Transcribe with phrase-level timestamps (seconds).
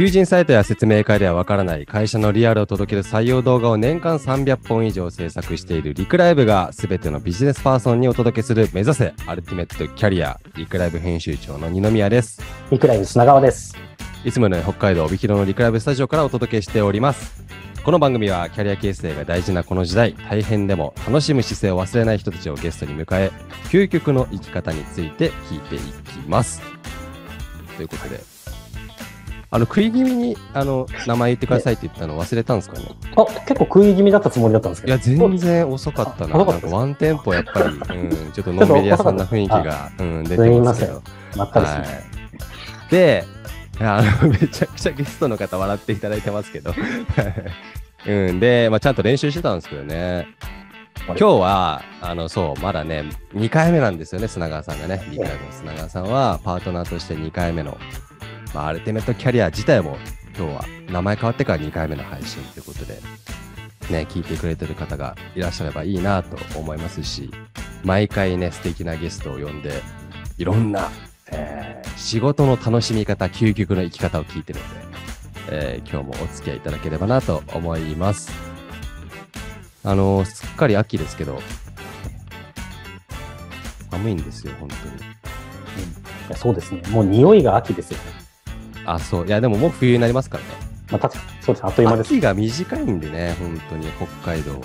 [0.00, 12.40] 求人サイトや説明会ではわからない会社のリアルを届ける採用動画を年間300本以上制作しているリクライブが全てのビジネスパーソンにお届けする目指せアルティメットキャリアリクライブ編集長の二宮です。
[12.70, 13.76] リクライブ砂川です。
[14.24, 17.44] いつものように北海道帯広のリクライブスタジオからお届けしております。
[17.84, 23.32] この番組はキャリア形成が大事なこの時代、大変でも楽しむ姿勢を忘れない人たちをゲストに迎え、
[23.64, 26.62] 究極の生き方について聞いていきます。
[27.76, 28.39] ということで、
[29.52, 32.84] あの、食い気味に、あの、名前言ってくださいって言ったの忘れたんですかね？
[33.16, 34.94] あ、結構食い気味だったつもりだったんですけど。
[34.94, 36.44] いや、全然遅かったな。
[36.44, 41.02] なんかワンテンポやっぱり、うん、ちょっとのんびり屋さんな雰囲気が、うん、出すてみますけど。。
[41.36, 41.90] まったりしはます。
[41.90, 42.90] い。
[42.90, 43.24] で、
[43.80, 46.72] あの、めちゃくちゃゲストの方笑っていただいてますけど。
[48.06, 50.28] うん、で、まあ、ちゃんと練習してたんですけどね。
[51.06, 55.04] 今日は、あの、そう、まだね、2回目なんですよね、砂川さんがね。
[55.10, 57.76] リクライブの砂川さんは、パートナーとして2回目の、
[58.54, 59.96] まあ、アルティメットキャリア自体も、
[60.36, 62.94] 今日は名前変わってから2回目の配信ということで、
[63.90, 67.30] ね、聞いてくれてる方がいらっしゃればいいなと思いますし、
[67.84, 69.82] 毎回ね、素敵なゲストを呼んで、
[70.38, 70.90] いろんな、
[71.32, 74.80] えー仕事の楽しみ方、究極の生き方を聞いてるので、
[75.50, 78.32] えー今日もお付き合いいただければなと思います。
[79.84, 81.40] あのーすっかり秋ですけど、
[83.90, 85.10] 寒いんですよ、本当に。
[85.10, 86.82] いやそうですね。
[86.88, 88.19] もう匂いが秋ですよね。
[88.84, 89.26] あ、そう。
[89.26, 90.50] いや、でももう冬になりますからね。
[90.90, 91.68] まあ、確かに、そうですね。
[91.68, 92.06] あっという間です。
[92.08, 94.60] 秋が短いんでね、本当に北海道は。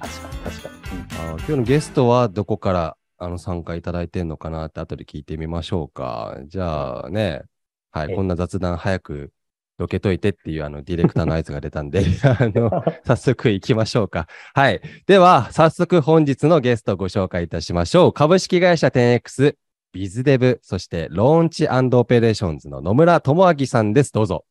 [0.00, 0.74] 確かに、確かに。
[1.18, 6.38] あ今日のゲストはどこからあの参加いただいてんのかなって後で聞いてみましょうか。
[6.46, 7.42] じゃあね、
[7.90, 9.32] はい、えこんな雑談早く
[9.78, 14.28] どけといてっていうあのディレクターの合図が出たんで、 あの、早速行きましょうか。
[14.54, 14.80] はい。
[15.06, 18.12] では、早速本日のゲストをご紹介いたしましょう。
[18.12, 19.56] 株式会社 10X、
[19.92, 24.10] BizDev、そして Launch Operations の野村智明さんです。
[24.10, 24.46] どうぞ。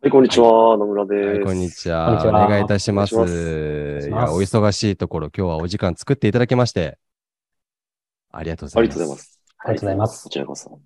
[0.00, 0.78] はい、こんにちは。
[0.78, 1.28] 野村です。
[1.28, 2.26] はい、こんにちは。
[2.26, 3.10] お願いいたします。
[3.12, 6.96] いしいや、ますお忙しいところ、今日はお時間作っていただきまして、
[8.32, 8.98] ありがとうござあいます。
[8.98, 9.40] りがとうございます。
[9.58, 10.80] ありがとうございますこちらこそ。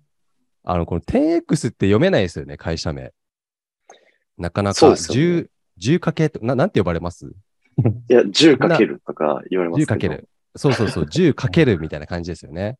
[0.65, 3.13] あの、この 10X って読めないですよね、会社名。
[4.37, 5.47] なかなかそうですよね
[5.79, 7.27] 10、10かけと、ななんて呼ばれます？
[7.27, 7.31] い
[8.13, 10.27] や、10かけるとか言われます ?10 かける。
[10.55, 12.77] そうそうそう、10かけるみたいな感じですよね。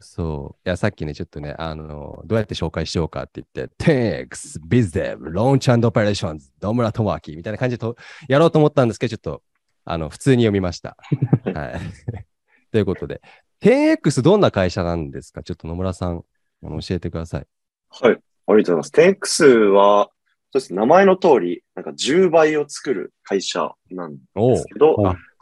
[0.00, 0.68] そう。
[0.68, 7.96] いや、さっきね、ちょっとね、あの、どうやって紹介しようかって言って、10X、BizDev、Launch Operations、野村智明みたいな感じでと
[8.28, 9.42] やろうと思ったんですけど、ちょっと、
[9.84, 10.96] あの、普通に読みました。
[11.54, 11.80] はい。
[12.72, 13.22] ということで、
[13.62, 15.42] 10X どんな会社なんですか？
[15.42, 16.24] ちょっと野村さん、
[16.62, 17.46] 教えてください。
[17.88, 18.12] はい。
[18.12, 18.90] ありがとうございます。
[18.92, 20.10] 10X は、
[20.56, 20.74] そうです。
[20.74, 24.96] 名前の通り、なんか10倍を作る会社なんですけど、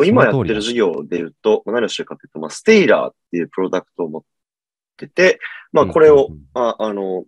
[0.05, 4.23] 今やってる事業で言うと、まあ何をしてるかというと、まあ、ステイラーっていうプロダクトを持っ
[4.97, 5.39] てて、
[5.73, 7.25] まあ、これをああの、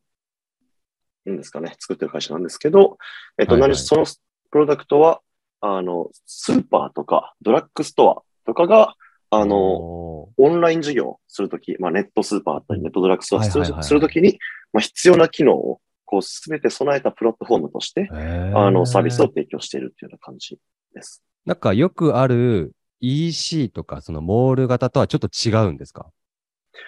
[1.26, 2.98] いいんですかね、作ってる会社なんですけど、
[3.38, 4.06] えっと、何その
[4.50, 5.20] プロダクトは、
[5.60, 8.94] あの、スーパーとか、ドラッグストアとかが、
[9.30, 13.84] あの、おオンライン事業するとき、まあ、ネットスーパーだったり、ネットドラッグストアする,、はいはいはいはい。
[13.84, 14.38] するときに、
[14.72, 18.56] まあ、必要な機能を、こう、すべて備えたプラットフォームとして、ー。
[18.56, 20.58] あの、サービスを提供しているっていうような感じ
[20.94, 21.22] です。
[21.44, 26.06] なんかよくある EC とか、そのモール型とはちょっと違うんですか？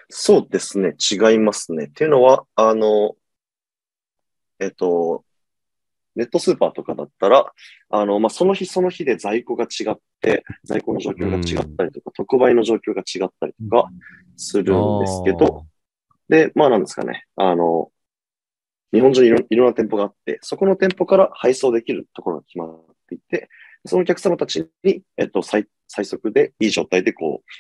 [0.09, 1.87] そうですね、違いますね。
[1.87, 3.17] っていうのは、あの、
[4.61, 5.25] えっと、
[6.17, 7.53] ネットスーパーとかだったら、
[7.91, 13.89] あの、まあ、その日その日で在庫が違って、在庫の状況が違ったりとか、特売の状況が違ったりとか
[14.37, 15.67] するんですけど、
[16.29, 17.91] で、まあなんですかね、あの、
[18.93, 22.69] 日本中にいろいろんな店舗があって、そこの店舗から配送できるところが決まっ
[23.09, 23.49] ていて、
[23.85, 27.51] そのお客様たちに、えっと、最最速でいい状態でこう、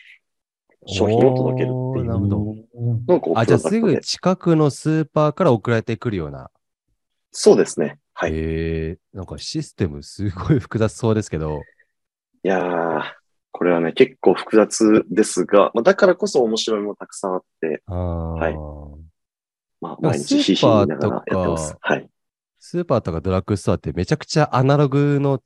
[0.87, 2.39] 商品を届けるっていうなるほど
[2.75, 6.50] うんのをこう、あ、じゃあすぐ近くのスーパーから送られてくるような。
[7.33, 7.99] そうですね。
[8.15, 8.33] はい。
[8.34, 11.62] えなんかシステムすごい複雑そうですけど。
[12.43, 13.03] やー、
[13.53, 18.87] これはね、結構複雑ですが、まあ、だからこそ面白いものたくさんあって、はい
[19.80, 21.77] まあ、毎日ひひ言いながらやってますスー。
[21.80, 22.09] はい。
[22.59, 25.42] スーパーとかドラッグストアってめちゃくちゃアナログの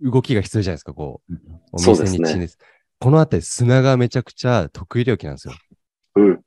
[0.00, 1.34] 動きが必要じゃないですか、こう。
[1.72, 2.56] おそうですね店に地に
[2.98, 5.54] このあたり砂がめちゃくちゃ得意領域なんですよ。
[6.16, 6.40] うん。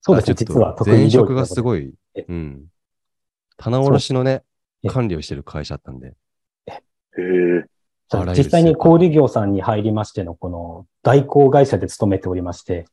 [0.00, 2.64] そうですね、実は得意前料職がすごいえ、うん。
[3.56, 4.42] 棚卸しのね
[4.82, 6.08] え、管理をしてる会社だったんで。
[6.08, 6.12] へ
[7.18, 7.64] え。
[8.36, 12.86] 実際に小売業さんに入りましての、この代行会社で勤めておりまして、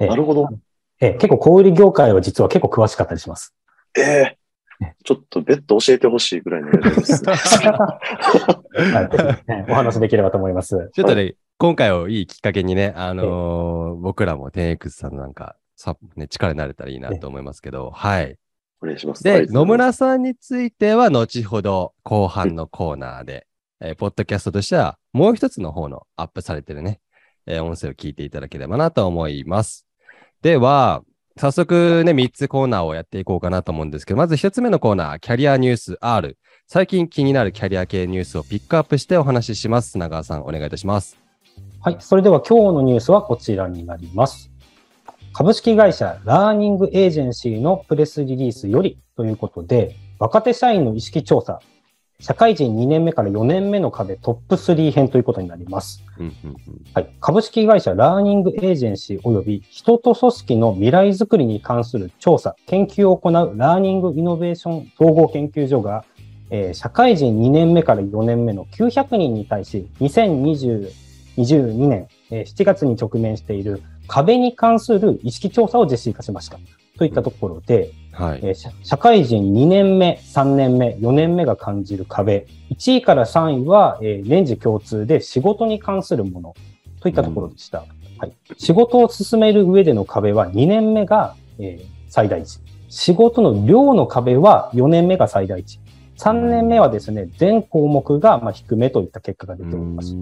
[0.00, 0.48] えなるほど。
[1.00, 3.54] え結構小売業界は実は結構詳しかったりします。
[3.96, 4.38] ええ
[5.04, 7.32] ちょっと別途教えてほしいぐらいのレベルですね。
[9.68, 10.90] お話できればと思います。
[10.92, 18.36] ちょっとね、今回をいいきっかけにね、あのー僕らも 10X さんのなんか、さね、力になれたらいいなと思いますけど、はい。
[18.82, 19.22] お願いします。
[19.22, 23.46] で、野村さんについては後ほど後半のコーナーで、
[23.80, 27.00] えーポッドキャストとしてはもう一つの方のアップされてるね、
[27.46, 29.86] えー音声を聞いていただければなと思います。
[30.44, 31.02] では、
[31.38, 36.36] 早速ね、3つコーナーをやっていこうかなと思うんですけど、まず1つ目のコーナー、キャリアニュース R。
[36.66, 39.92] 最近気になるキャリア系ニュースをピックアップしてお話しします。
[39.92, 41.16] 砂川さん、お願いいたします。
[41.80, 41.96] はい。
[41.98, 44.50] それでは今日のニュースはこちらになります。
[45.32, 51.62] 株式会社ラーニングエージェンシーのプレスリリースよりということで、若手社員の意識調査、
[52.20, 56.02] 社会人2年目から4年目の壁トップ3編ということになります。
[56.18, 56.56] うんうんうん
[56.94, 66.04] はい、株式会社ラーニングエージェンシー及び人と組織の未来づくりに関する調査、研究を行うラーニングイノベーション総合研究所が、
[66.50, 76.58] えー社会人2年目から4年目の900人に対し、2022年、えー7月に直面している壁に関する意識調査を実施化しました。
[76.96, 78.40] といったところで、はい。
[78.42, 82.46] えー社社会人2年目、3年目、4年目が感じる壁。
[82.70, 86.54] 1位から3位は、えー年次共通で仕事に関するもの
[87.00, 87.84] といったところでした。
[88.18, 92.60] はい、仕事を進める上での壁は2年目が、えー最大値。
[92.88, 95.80] 仕事の量の壁は4年目が最大値。
[96.16, 100.14] 3年目はですね、全項目がまあ低めといった結果が出ております。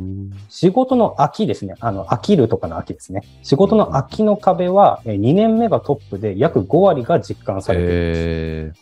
[0.48, 1.74] 仕事の空きですね。
[1.80, 3.22] あの、飽きるとかの空きですね。
[3.42, 7.96] 仕事の空きの壁は、えー2年目がトップで約5割が実感されています。
[7.96, 8.72] え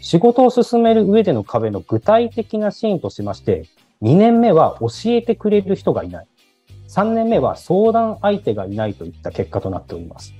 [0.00, 3.66] 仕事を進める上での壁の具体的なシーンとしまして、
[4.02, 6.26] 2年目は教えてくれる人がいない。
[6.88, 10.32] 3年目は相談相手がいないといった結果となっております。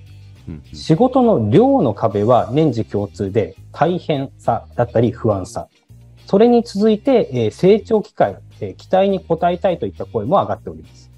[0.72, 5.68] 仕事の量の壁は年次共通で大変さだったり不安さ。
[6.26, 11.10] それに続いて、えー成長機会、えー期待に応えたいといった声も上がっております。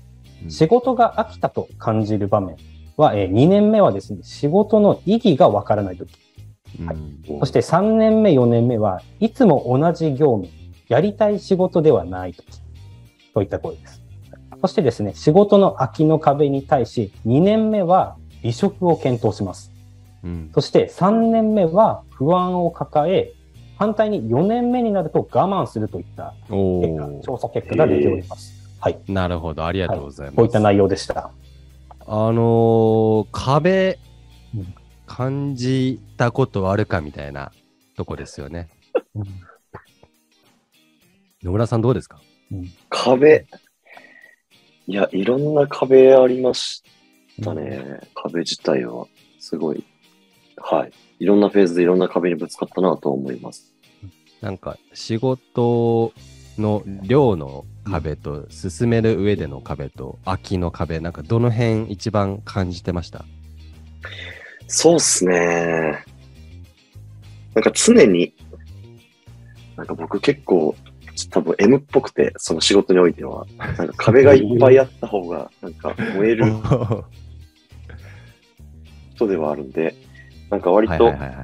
[0.44, 2.56] うん仕事が飽きたと感じる場面
[2.96, 6.10] は、え2年目はですね、仕事の意義がわからないとき。
[6.80, 6.96] うんはい
[7.40, 10.48] そして3年目、4年目はいつも同じ業務、
[10.88, 12.46] やりたい仕事ではないとき。
[13.34, 14.02] といった声です。
[14.60, 19.72] そしてですね、仕事の空きの壁に対し、2年目は離職を検討します。
[20.24, 23.32] うんそして3年目は不安を抱え、
[23.78, 28.52] 反対に4年目になると我慢するといったお結果ー調査結果が出ております。
[28.80, 28.98] はい。
[29.08, 30.36] なるほど、ありがとうございます。
[30.36, 31.30] こういった内容でした。
[32.00, 33.98] あのー壁
[34.56, 34.74] うん、
[35.06, 37.52] 感じたことあるかみたいな
[37.96, 38.68] とこですよね。
[41.42, 42.18] 野村さんどうですか？
[42.88, 43.46] 壁。
[44.86, 46.82] いや、いろんな壁ありまし
[47.42, 48.00] たね。
[48.14, 49.06] 壁自体は。
[49.38, 49.84] すごい。
[50.56, 50.92] はい。
[51.20, 53.67] いろんなフェーズでいろんな壁にぶつかったなと思います。
[54.40, 56.12] なんか仕事
[56.58, 63.24] の量の壁と進める上での壁と空きの壁、なんかどの辺一番感じてました
[64.66, 66.04] そうっすね。
[67.54, 68.34] なんか常に、
[69.76, 70.76] なんか僕結構、
[71.30, 76.44] 多分 M っぽくて、その仕事においては、なんか壁がいっぱいあった方が、なんか燃える
[79.16, 79.94] 人ではあるんで、
[80.50, 81.42] なんか割とはいはい、はいは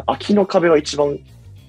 [0.00, 0.04] い。
[0.06, 1.18] 空きの壁は一番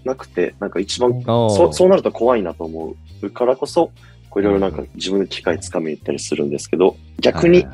[0.05, 3.91] なくて、なんか一番、そそうなると怖いなと思うからこそ、
[4.29, 7.65] こういろいろなんか自分で機械つかみに行ったりするんですけど、逆に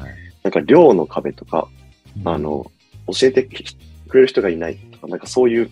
[0.44, 1.68] なんか量の壁とか、
[2.26, 2.72] あの、
[3.08, 5.70] 教えてくれる人がいないとか、なんかそういう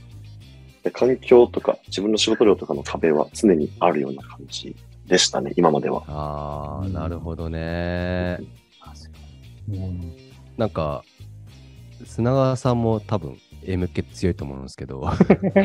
[0.94, 4.76] 環境とか自分の仕事量とかの壁は常にあるような感じ
[5.08, 6.04] でしたね、今までは。
[6.08, 8.40] ああ、なるほどね。
[9.70, 10.16] うん。
[10.58, 11.04] なんか、
[12.06, 13.38] 砂川さんも多分
[13.74, 15.08] M 系強いと思うんですけど。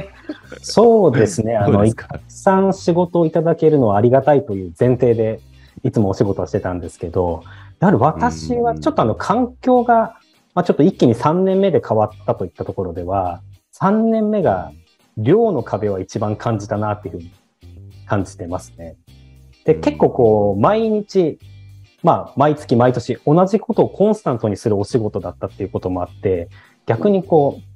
[0.60, 1.56] そうですね。
[1.58, 5.40] あの、たくさん仕事をいただけるのはありがたいという前提で、
[5.82, 7.42] いつもお仕事をしてたんですけど、
[7.80, 10.16] やはり私はちょっとあの、環境が、
[10.54, 13.40] まあ、ちょっと一気に3年目で変わったといったところでは、
[13.78, 14.70] 3年目が
[15.16, 17.30] 量の壁は一番感じたなっていうふうに
[18.06, 18.96] 感じてますね。
[19.64, 21.38] で、うん結構こう、毎日、
[22.02, 26.48] まあ、毎月毎年同じことをコンスタントにするお仕事だったっていうこともあって、
[26.86, 27.73] 逆にこう、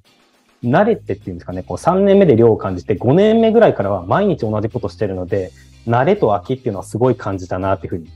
[0.64, 5.52] 慣れてっていうんですかね、こう3年目で量を感じて、5年目ぐらいからは毎日同じことしてるので、
[5.86, 8.08] 慣れと飽きっていうのはすごい感じたなっていうふうに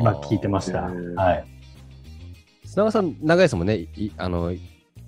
[0.00, 0.82] 今聞いてました。
[0.82, 1.44] はい。
[2.64, 3.78] 砂川さん、長いですもんね。
[3.78, 4.52] いあの、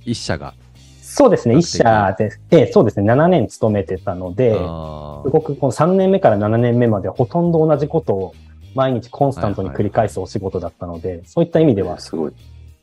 [0.04, 0.54] 一社が。
[1.00, 8.34] そうですね、一社で、ええ、そうですね、7年勤めてたので、すごくこの3年目から7年目までほとんど同じことを
[8.74, 12.32] 毎日コンスタントに繰り返すお仕事だったので、そういった意味では、すごい。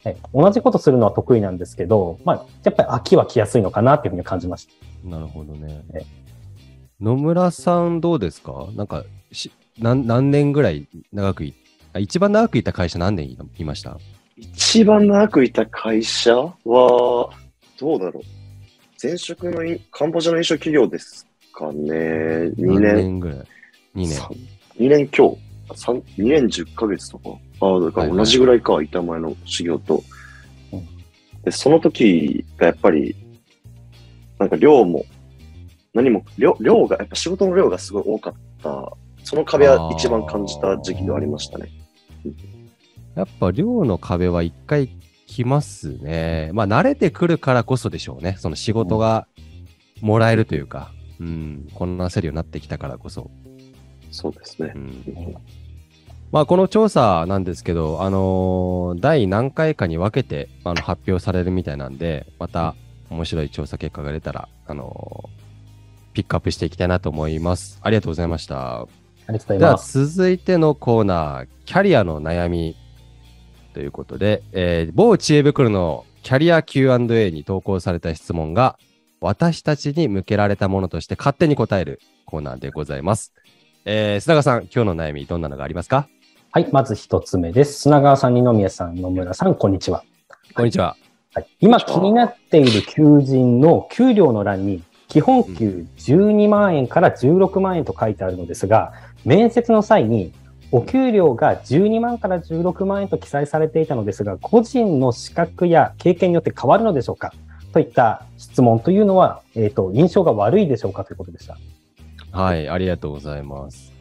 [0.05, 4.67] ええ同じことするのは得意なんですけど、まあ、やっぱり飽きは来やすいのかなっていうふうに感じまし
[5.03, 5.09] た。
[5.09, 6.03] なるほどねえ。
[7.01, 8.67] 野村さんどうですか？
[8.75, 11.53] なんかし何、何年ぐらい長くい、
[11.93, 13.97] あ一番長くいた会社何年いいました？
[14.37, 17.29] 一番長くいた会社は、ど
[17.95, 18.23] うだろう。
[19.01, 21.91] 前職のいカンボジアの飲食企業ですかね。
[21.91, 23.43] 2何年、年ぐらい ?2
[23.95, 24.09] 年。
[24.77, 27.29] 2年今日、三2年10ヶ月とか。
[27.61, 30.03] ああ、だから同じぐらいか、板前の修行と
[30.71, 30.87] うん。
[31.43, 33.15] で、その時がやっぱり、
[34.37, 35.05] なんか量も、
[35.93, 38.93] 何も、量量が、やっぱ仕事の量がすごい多かった。
[39.23, 41.69] その壁は一番感じた時期ではありましたね。
[43.15, 44.89] やっぱ寮の壁は一回
[45.27, 46.51] 来ますね。
[46.53, 48.35] まあ慣れてくるからこそでしょうね。
[48.39, 49.27] その仕事が
[50.01, 53.29] もらえるというか、うん、こんなせるようになってきたからこそ。
[54.11, 54.77] そうですねう。
[54.77, 55.35] ん、
[56.31, 62.75] まあこの調査なんですけど、あのー第何回かに分けてあの発表されるみたいなんで、また
[63.09, 65.39] 面白い調査結果が出たら、あのー
[66.13, 67.79] ピックアップしていきたいなと思います。
[67.81, 68.81] ありがとうございました。
[68.81, 68.87] あ
[69.29, 69.77] りがとうございでは。
[69.77, 72.75] 続いてのコーナー、キャリアの悩み
[73.73, 78.77] ということで、えー某知恵袋のキャリア Q&A に投稿された質問が、
[79.21, 83.33] 私たちに向けられたものとして勝手に答えるコーナーでございます。
[83.85, 86.07] えー、須永さん、今日の悩み、どんなのがありますか？
[86.51, 87.79] はい、まず一つ目です。
[87.81, 90.03] 砂川さん、二宮さん、野村さん、こんにちは。
[90.53, 90.97] こんにちは。
[91.33, 98.93] はい、今気になっている求人の給料の欄に、基本給12万円から16万円と書いてあるのですが、
[99.25, 100.33] 面接の際に、
[100.71, 107.33] お給料が12万から16万円と記載されていたのですが、個人の資格や経験によって変わるのでしょうか？
[107.73, 111.05] といった質問というのは、えっ、と、印象が悪いでしょうか？
[111.05, 111.57] ということでした。
[112.31, 113.91] はい、ありがとうございます。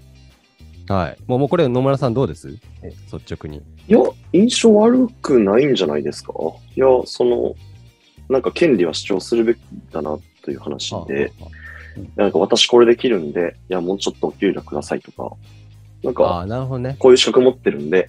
[0.88, 1.18] はい。
[1.26, 2.58] もう、もうこれ、野村さんどうです？
[2.82, 3.58] え率直に。
[3.88, 3.98] いや、
[4.32, 6.32] 印象悪くないんじゃないですか？
[6.76, 7.54] いや、その、
[8.28, 9.58] なんか権利は主張するべき
[9.92, 11.32] だなという話で、
[12.16, 15.34] なんか私これできるんで、いや、もうちょっとお給料くださいとか、
[16.02, 16.96] なんか、ああ、なるほどね。
[16.98, 18.08] こういう資格持ってるんで、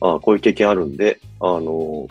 [0.00, 2.08] ああこういう経験あるんで、あの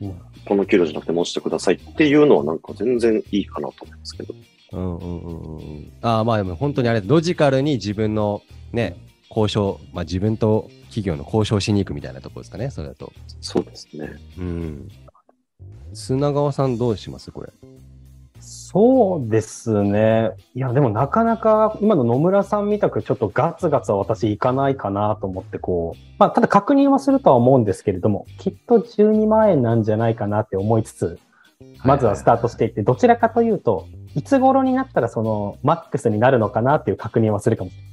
[0.00, 4.34] うんこの給料じゃなくてもうちょっとくださいっていうのはなんか全然いいかなと思いますけど。
[4.72, 5.92] うんうんうんうんうん。
[6.02, 8.96] ああ、まあでも本当にあれ、ロジカルに自分のね、
[9.30, 13.12] 交渉、まあ自分と企業の交渉しに行くみたいなところですかね、それだと。
[13.40, 14.10] そうですね。
[14.38, 14.88] うん。
[15.94, 17.52] 砂川さんどうしますこれ？
[18.40, 20.30] そうですね。
[20.54, 31.18] いや、でもなかなか今の野村さんみたくちょっとガツガツは私いかないかなと思ってこう、まあ、ただ確認はするとは思うんですけれども、きっと12万円なんじゃないかなって思いつつ、
[31.84, 37.88] まずはスタートしていって、どちらかというと、いつ頃になったらそのマックスになるのかなっていう確認はするかもしれない。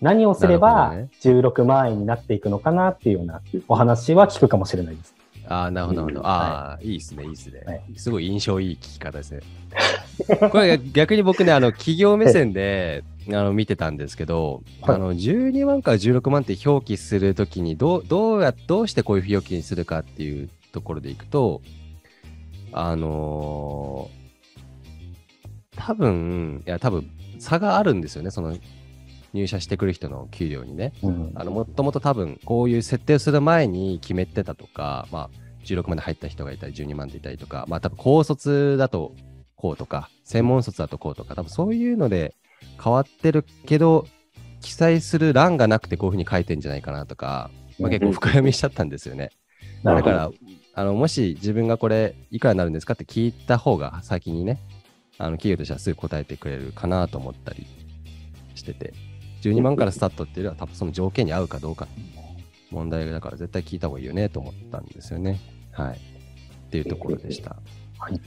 [0.00, 5.14] 何をすれなばるほ16万円になっていくのかなっていうようなお話は聞くかもしれないです。
[5.48, 6.20] ああ、なるほど、なるほど。
[6.20, 9.40] うんああ、いいですね、いいですね、はいすごい印象いい聞き方ですね。
[10.50, 21.62] これ逆に僕ね、あの、企業目線で、あの、見てたんですけど、はいあの、12万から16万って表記するときに、どう、どうや、どうしてこういう表記にするかっていうところでいくと、
[22.72, 24.15] あのー
[25.76, 28.56] 多分、いや、多分、差があるんですよね、その、
[29.32, 30.92] 入社してくる人の給料にね。
[31.02, 35.30] うんあの、もともと多分、こういう設定をする前に決めてたとか、まあ、
[35.64, 39.12] 16万で入った人がいたり、12万でいたりとか、まあ、多分、高卒だと
[39.56, 42.34] こうとか、専門卒だとこうとか、多分そういうので
[42.82, 44.06] 変わってるけど、
[44.60, 49.30] 記載する欄がなくてこういうふうに書いてんじゃないかなとか、まあ、結構深読みしちゃったんですよね。
[49.84, 50.30] だから、
[50.74, 54.58] あの、もし自分がこれ、いくらになるんですかって聞いた方が先にね、
[55.18, 57.66] あの、企業としてはすぐ答えてくれるかなと思ったり
[58.54, 58.92] してて、
[59.42, 61.86] 12万からスタートっていうのは多分その条件に合うかどうか
[62.70, 65.40] 問題だから絶対聞いた方がいいよねと思ったんですよね。
[65.72, 65.96] はい。
[65.96, 67.56] っていうところでした。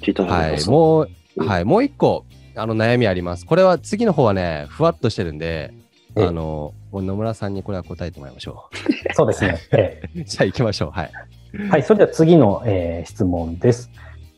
[0.01, 0.51] 聞いた方がはいい。
[0.53, 0.69] ます。
[0.69, 1.65] もう、うんはい。
[1.65, 3.45] もう一個、あの、悩みあります。
[3.45, 5.73] これは次の方はね、ふわっとしてるんで、
[6.15, 8.69] ええあの、野村さんにこれは答えてもらいましょ
[9.13, 9.57] そうですね。
[9.71, 10.23] ええう。
[10.25, 10.91] じゃあ行きましょう。
[10.91, 11.11] はい。
[11.69, 13.91] はい、それでは次の、えー質問です。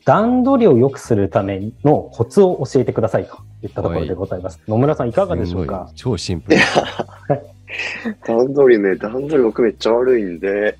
[0.04, 4.60] 段取りを良くするためのコツを教えてくださいといったところでございます。
[4.66, 5.90] 野村さん、いかがでしょうか？
[5.94, 6.58] 超シンプル。
[8.26, 10.76] 段取りね、段取り僕めっちゃ悪いんで、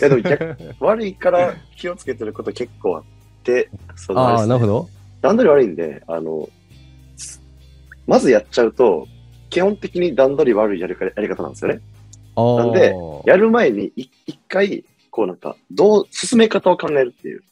[0.00, 3.04] いやでも逆 悪いから気をつけてること結構あっ
[3.44, 4.88] て、そのあなるほど。
[5.22, 6.48] 段取り悪いんで、あの、
[7.16, 7.40] す
[8.06, 9.06] まずやっちゃうと、
[9.48, 11.80] 基本的に段取り悪いやりかやり方なんですよね。
[12.36, 12.94] なんで
[13.26, 17.42] やる前にい一回、こうなんか、どう、進め方を考えるっていう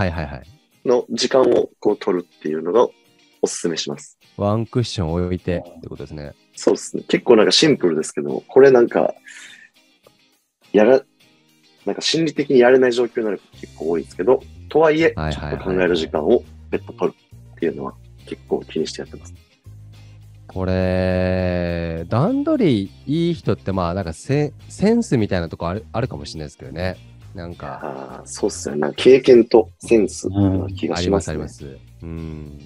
[0.00, 0.42] はいはいはい。
[0.86, 2.88] の時間をこう取るっていうのが
[3.42, 4.18] おすすめします。
[4.38, 6.32] ワンクッション置いてってことですね。
[6.56, 7.02] そうですね。
[7.06, 9.12] 結構なんかシンプルですけど、これなんか、
[10.72, 11.02] やら、
[11.84, 17.16] なんか心理的にやれない状況になること結構多いんですけど、とはいえ、ちょっと考える時間を別途取る
[17.56, 19.34] っていうのは結構気にしてやってます。
[20.46, 27.09] これ、段取りいい人って、まあ、なんかセセンスみたいなとこあるあるかもしれないですけどね。
[27.34, 28.80] なんか、ああ、そうっすよね。
[28.80, 31.70] なんか経験とセンスな気がありましますすね。
[31.70, 31.78] あります。
[32.02, 32.58] うん。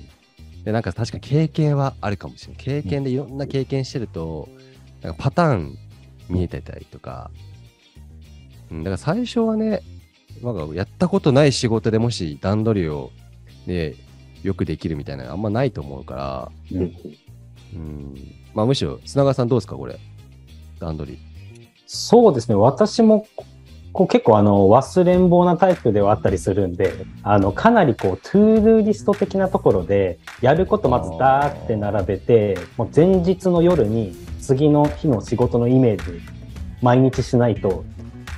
[0.64, 2.64] で、なんか確かに経験はあるかもしれない。
[2.64, 4.48] 経験でいろんな経験してると、
[5.02, 5.76] なんかパターン
[6.28, 7.30] 見えてたりとか、
[8.70, 9.82] うん、だから最初はね、
[10.42, 13.10] なんかやったことない仕事でもし段取りを
[13.66, 13.94] ね、
[14.42, 16.92] よくできるみたいなのあんまないと思うから、うんうん
[17.74, 18.14] うん。
[18.54, 19.98] まあむしろ、砂川さんどうですか、これ。
[20.80, 21.18] 段取り。
[21.86, 22.54] そうですね。
[22.54, 23.26] 私も、
[23.94, 36.20] こう結構あの、忘れん坊なタイプではあったりするんで、あの、かなりこう、 ToDo リスト的なところで、やることまずダーって並べて、もう前日の夜に次の日の仕事のイメージ、
[36.82, 37.84] 毎日しないと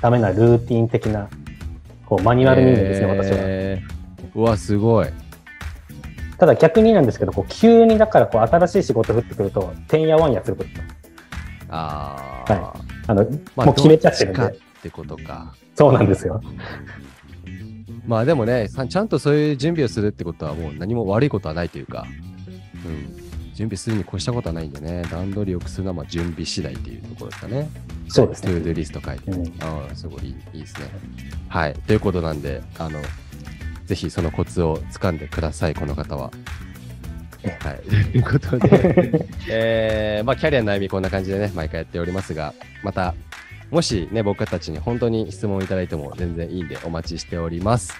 [0.02, 1.30] ダメなルーティン的な、
[2.04, 3.36] こう、マニュアル人間ですね、私は。
[3.40, 3.96] えー
[4.36, 5.06] うわ、すごい。
[6.36, 10.68] ただ逆になんですけど、こう、急にだからこう、新しい仕事降ってくると、てんやわんやすること。
[11.70, 13.24] ああ、はあの、
[13.56, 14.65] まあもう決めちゃってるんで。
[14.76, 15.54] どってことか。
[15.74, 16.40] そうなんですよ。
[18.06, 22.06] まあでもね、さちゃんとそういう準備をするってことはもう何も悪いことはないというか、
[22.84, 27.68] うん、準備するに越したことはないんでね、段取りよくするのはまあ準備次第っていうところですかね。
[28.08, 28.50] そうですね。
[28.50, 29.30] トゥードゥリスト書いて。
[29.30, 30.88] うんああ、すごいいいですね。
[31.48, 31.74] はい。
[31.74, 33.00] ということなんで、あの、
[33.86, 36.30] ぜひそのコツをつかんでください、この方は。
[37.42, 37.80] えはい。
[37.88, 43.14] ということで、 えー、まあ、キャリアの悩みこんな感じでね、毎回やっておりますが、また、
[43.70, 47.94] もしね、僕たちに本当に質問いただいても全然いいんでお待ちしております。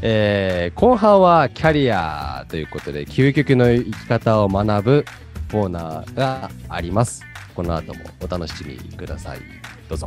[0.00, 5.04] えー、後半はキャリアということで、究極の生き方を学ぶ
[5.50, 7.22] コーナーがあります。
[7.54, 9.38] この後もお楽しみください。
[9.88, 10.06] どうぞ。